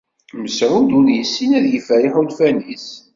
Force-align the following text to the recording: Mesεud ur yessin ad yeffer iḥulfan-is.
Mesεud 0.41 0.89
ur 0.99 1.07
yessin 1.11 1.51
ad 1.57 1.65
yeffer 1.71 2.01
iḥulfan-is. 2.07 2.87